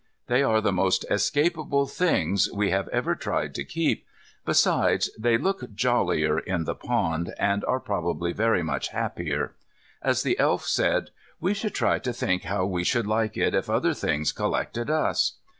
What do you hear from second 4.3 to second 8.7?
Besides, they look jollier in the pond, and are probably very